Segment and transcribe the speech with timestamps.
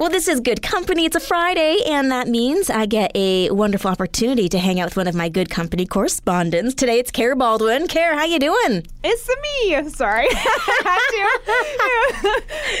[0.00, 1.04] Well, this is good company.
[1.04, 4.96] It's a Friday, and that means I get a wonderful opportunity to hang out with
[4.96, 6.74] one of my good company correspondents.
[6.74, 7.86] Today it's Care Baldwin.
[7.86, 8.86] Care, how you doing?
[9.04, 9.90] It's me.
[9.90, 10.26] Sorry.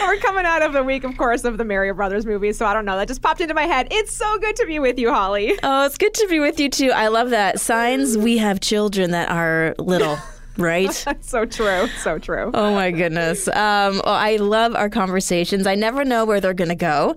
[0.00, 2.72] We're coming out of the week, of course, of the Mario Brothers movie, so I
[2.72, 2.96] don't know.
[2.96, 3.88] That just popped into my head.
[3.90, 5.58] It's so good to be with you, Holly.
[5.62, 6.90] Oh, it's good to be with you too.
[6.90, 7.60] I love that.
[7.60, 10.16] Signs we have children that are little.
[10.60, 10.92] right?
[11.20, 11.86] so true.
[12.02, 12.50] So true.
[12.54, 13.48] Oh my goodness.
[13.48, 15.66] Um, I love our conversations.
[15.66, 17.14] I never know where they're going to go.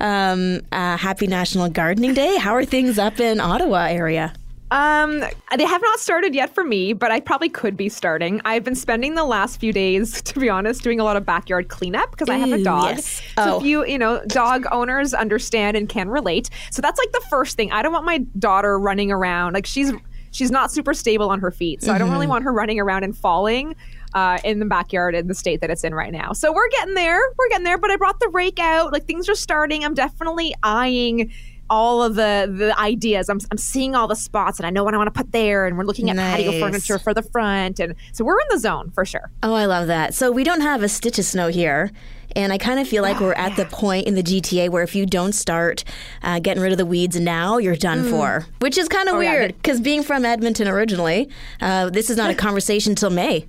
[0.00, 2.36] Um, uh, happy National Gardening Day.
[2.38, 4.32] How are things up in Ottawa area?
[4.72, 5.20] Um,
[5.56, 8.40] they have not started yet for me, but I probably could be starting.
[8.44, 11.68] I've been spending the last few days, to be honest, doing a lot of backyard
[11.68, 12.96] cleanup because I have a dog.
[12.96, 13.22] yes.
[13.36, 13.58] So Oh.
[13.60, 16.50] if you, you know, dog owners understand and can relate.
[16.72, 17.70] So that's like the first thing.
[17.70, 19.92] I don't want my daughter running around like she's
[20.36, 22.14] she's not super stable on her feet, so I don't Mm-hmm.
[22.14, 23.74] really want her running around and falling.
[24.14, 26.32] Uh, in the backyard in the state that it's in right now.
[26.32, 27.20] So we're getting there.
[27.36, 27.76] We're getting there.
[27.76, 28.90] But I brought the rake out.
[28.90, 29.84] Like things are starting.
[29.84, 31.30] I'm definitely eyeing
[31.68, 33.28] all of the the ideas.
[33.28, 35.66] I'm, I'm seeing all the spots and I know what I want to put there.
[35.66, 37.78] And we're looking at patio furniture for the front.
[37.78, 39.30] And so we're in the zone for sure.
[39.42, 40.14] Oh, I love that.
[40.14, 41.90] So we don't have a stitch of snow here.
[42.36, 44.94] And I kind of feel like we're at the point in the GTA where if
[44.94, 45.82] you don't start
[46.22, 48.46] uh, getting rid of the weeds now, you're done for.
[48.60, 49.16] Which is kind of Mm.
[49.16, 51.30] Oh, weird because being from Edmonton originally,
[51.62, 53.46] uh, this is not a conversation till May.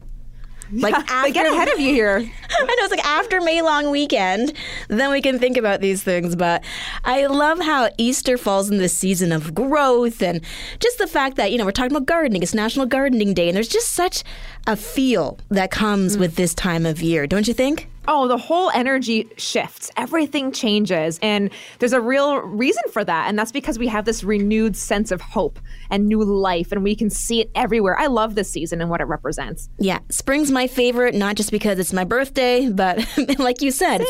[0.71, 2.17] Like They get ahead of you here.
[2.59, 4.53] I know it's like after May long weekend,
[4.89, 6.35] then we can think about these things.
[6.35, 6.63] But
[7.05, 10.41] I love how Easter falls in this season of growth and
[10.79, 12.43] just the fact that, you know, we're talking about gardening.
[12.43, 14.23] It's National Gardening Day, and there's just such
[14.65, 17.87] a feel that comes with this time of year, don't you think?
[18.07, 19.91] Oh, the whole energy shifts.
[19.97, 21.19] Everything changes.
[21.21, 23.27] And there's a real reason for that.
[23.27, 26.95] And that's because we have this renewed sense of hope and new life, and we
[26.95, 27.97] can see it everywhere.
[27.97, 29.69] I love this season and what it represents.
[29.77, 33.05] Yeah, spring's my favorite, not just because it's my birthday, but
[33.39, 34.01] like you said,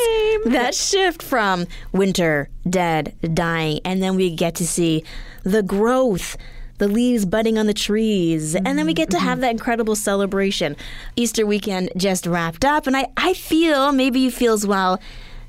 [0.45, 5.03] that shift from winter, dead, dying, and then we get to see
[5.43, 6.37] the growth.
[6.77, 8.55] The leaves budding on the trees.
[8.55, 10.75] And then we get to have that incredible celebration.
[11.15, 12.85] Easter weekend just wrapped up.
[12.87, 14.99] And I, I feel, maybe you feel as well,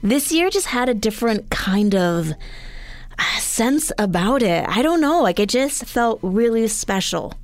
[0.02, 2.32] this year just had a different kind of
[3.18, 4.66] uh, sense about it.
[4.68, 5.20] I don't know.
[5.22, 7.34] Like it just felt really special.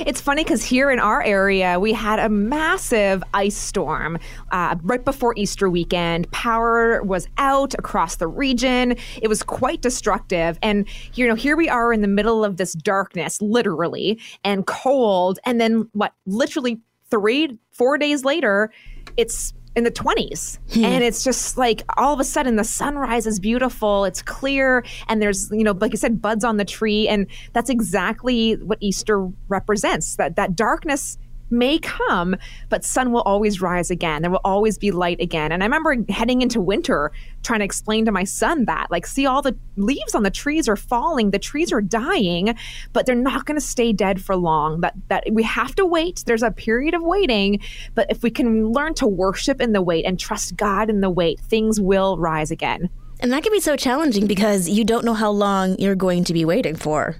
[0.00, 4.18] It's funny because here in our area, we had a massive ice storm
[4.50, 6.30] uh, right before Easter weekend.
[6.32, 8.96] Power was out across the region.
[9.22, 10.58] It was quite destructive.
[10.62, 15.38] And, you know, here we are in the middle of this darkness, literally, and cold.
[15.44, 16.80] And then, what, literally
[17.10, 18.72] three, four days later,
[19.16, 20.84] it's in the 20s hmm.
[20.84, 25.20] and it's just like all of a sudden the sunrise is beautiful it's clear and
[25.20, 29.28] there's you know like you said buds on the tree and that's exactly what easter
[29.48, 31.18] represents that that darkness
[31.50, 32.36] may come
[32.68, 34.22] but sun will always rise again.
[34.22, 35.52] There will always be light again.
[35.52, 37.12] And i remember heading into winter
[37.42, 40.68] trying to explain to my son that like see all the leaves on the trees
[40.68, 41.30] are falling.
[41.30, 42.56] The trees are dying
[42.92, 44.80] but they're not going to stay dead for long.
[44.80, 46.24] That that we have to wait.
[46.26, 47.60] There's a period of waiting
[47.94, 51.10] but if we can learn to worship in the wait and trust god in the
[51.10, 52.90] wait things will rise again.
[53.20, 56.34] And that can be so challenging because you don't know how long you're going to
[56.34, 57.16] be waiting for.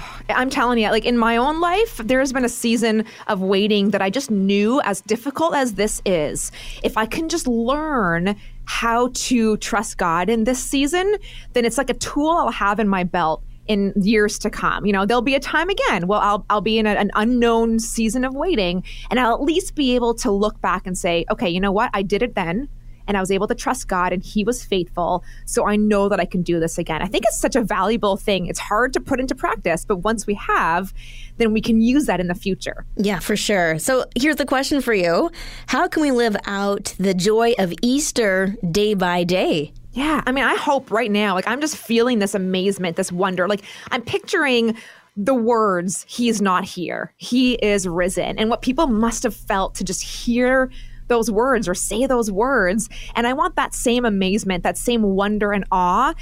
[0.28, 3.90] I'm telling you, like in my own life, there has been a season of waiting
[3.90, 9.10] that I just knew, as difficult as this is, if I can just learn how
[9.12, 11.16] to trust God in this season,
[11.52, 14.86] then it's like a tool I'll have in my belt in years to come.
[14.86, 16.06] You know, there'll be a time again.
[16.06, 19.74] Well, I'll I'll be in a, an unknown season of waiting, and I'll at least
[19.74, 22.68] be able to look back and say, okay, you know what, I did it then
[23.06, 25.24] and I was able to trust God and He was faithful.
[25.46, 27.02] So I know that I can do this again.
[27.02, 28.46] I think it's such a valuable thing.
[28.46, 30.92] It's hard to put into practice, but once we have,
[31.38, 32.84] then we can use that in the future.
[32.96, 33.78] Yeah, for sure.
[33.78, 35.30] So here's the question for you
[35.66, 39.72] How can we live out the joy of Easter day by day?
[39.92, 40.22] Yeah.
[40.26, 43.46] I mean, I hope right now, like, I'm just feeling this amazement, this wonder.
[43.46, 44.76] Like, I'm picturing
[45.16, 49.84] the words, He's not here, He is risen, and what people must have felt to
[49.84, 50.70] just hear
[51.08, 52.88] those words or say those words.
[53.14, 56.14] And i want that same amazement that same wonder and awe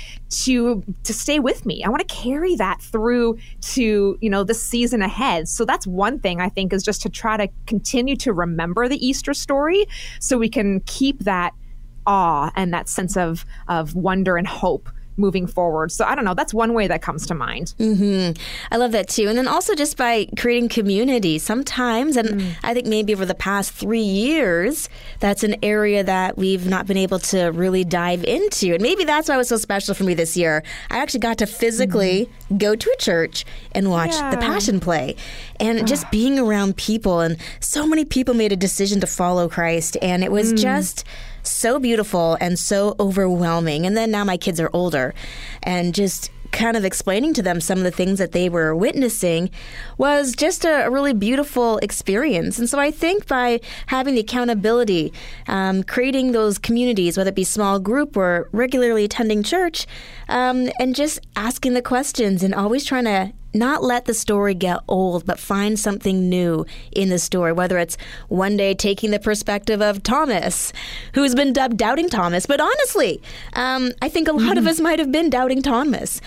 [0.45, 1.83] to to stay with me.
[1.85, 3.39] I want to carry that through
[3.75, 5.49] to you know the season ahead.
[5.49, 9.05] So that's one thing i think is just to try to continue to remember the
[9.05, 9.87] easter story
[10.21, 11.53] so we can keep that
[12.07, 14.89] awe and that sense of of wonder and hope
[15.21, 15.93] moving forward.
[15.93, 17.75] So I don't know, that's one way that comes to mind.
[17.79, 18.41] Mm-hmm.
[18.73, 19.29] I love that too.
[19.29, 22.53] And then also just by creating community sometimes, and mm.
[22.63, 24.89] I think maybe over the past three years,
[25.21, 28.75] that's an area that we've not been able to really dive into.
[28.75, 30.63] And maybe that's why it was so special for me this year.
[30.91, 32.57] I actually got to physically mm-hmm.
[32.59, 35.17] go to a church and watch the Passion Play.
[35.59, 39.97] And just being around people, and so many people made a decision to follow Christ.
[40.01, 40.59] And it was mm.
[40.59, 41.05] just
[41.43, 43.87] so beautiful and so overwhelming.
[43.87, 45.15] And then now my kids are older
[45.63, 49.51] and just kind of explaining to them some of the things that they were witnessing
[49.99, 52.59] was just a, really beautiful experience.
[52.59, 55.13] And so I think by having the accountability,
[55.47, 59.87] um, creating those communities, whether it be small group or regularly attending church,
[60.29, 64.79] um, and just asking the questions and always trying to not let the story get
[64.89, 67.53] old, but find something new in the story.
[67.53, 67.97] Whether it's
[68.29, 70.73] one day taking the perspective of Thomas,
[71.15, 73.21] who's been dubbed Doubting Thomas, but honestly,
[73.55, 76.21] um, I think a lot of us might have been Doubting Thomas.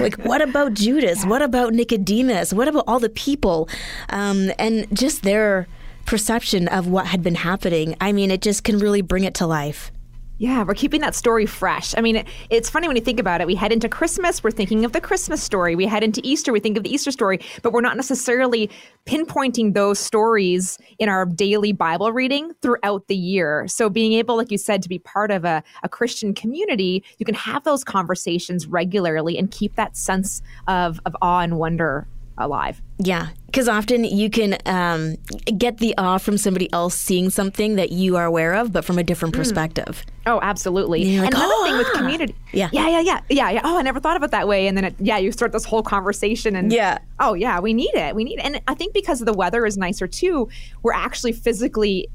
[0.00, 1.24] Like, what about Judas?
[1.24, 2.52] What about Nicodemus?
[2.52, 3.68] What about all the people?
[4.10, 5.66] Um, and just their
[6.06, 7.94] perception of what had been happening.
[8.00, 9.92] I mean, it just can really bring it to life.
[10.40, 11.94] Yeah, we're keeping that story fresh.
[11.96, 13.48] I mean, it, it's funny when you think about it.
[13.48, 15.74] We head into Christmas, we're thinking of the Christmas story.
[15.74, 18.70] We head into Easter, we think of the Easter story, but we're not necessarily
[19.04, 23.66] pinpointing those stories in our daily Bible reading throughout the year.
[23.66, 27.26] So, being able, like you said, to be part of a, a Christian community, you
[27.26, 32.06] can have those conversations regularly and keep that sense of, of awe and wonder
[32.36, 32.80] alive.
[32.98, 35.16] Yeah, because often you can um,
[35.56, 38.98] get the awe from somebody else seeing something that you are aware of, but from
[38.98, 39.40] a different Hmm.
[39.40, 40.04] perspective.
[40.26, 41.02] Oh, absolutely.
[41.02, 42.34] You're like, and another "Oh, thing with ah." community.
[42.52, 42.68] Yeah.
[42.72, 43.20] Yeah, yeah, yeah.
[43.30, 43.60] Yeah, yeah.
[43.64, 44.66] Oh, I never thought of it that way.
[44.66, 46.70] And then, it, yeah, you start this whole conversation and.
[46.72, 46.98] Yeah.
[47.18, 48.14] Oh, yeah, we need it.
[48.14, 48.44] We need it.
[48.44, 50.48] And I think because the weather is nicer too,
[50.82, 52.08] we're actually physically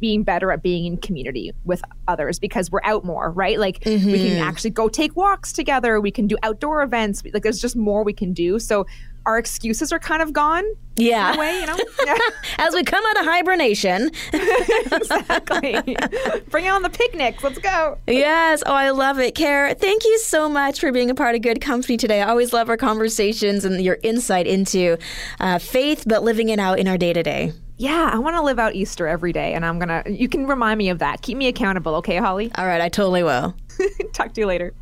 [0.00, 3.58] being better at being in community with others because we're out more, right?
[3.58, 4.12] Like we Mm-hmm.
[4.14, 6.00] can actually go take walks together.
[6.00, 7.22] We can do outdoor events.
[7.32, 8.58] Like there's just more we can do.
[8.60, 8.86] So
[9.26, 10.64] our excuses are kind of gone.
[10.96, 11.30] Yeah.
[11.30, 11.76] In a way, you know?
[12.06, 12.16] Yeah.
[12.58, 14.10] As we come out of hibernation.
[14.32, 15.96] exactly.
[16.50, 17.42] Bring on the picnics.
[17.42, 17.98] Let's go.
[18.06, 18.62] Yes.
[18.66, 19.34] Oh, I love it.
[19.34, 22.20] Care, thank you so much for being a part of Good Company today.
[22.22, 24.98] I always love our conversations and your insight into
[25.40, 27.52] uh, faith, but living it out in our day to day.
[27.78, 30.04] Yeah, I want to live out Easter every day, and I'm gonna.
[30.06, 31.22] You can remind me of that.
[31.22, 32.50] Keep me accountable, okay, Holly?
[32.56, 32.80] All right.
[32.80, 33.56] I totally will.
[34.12, 34.72] Talk to you later.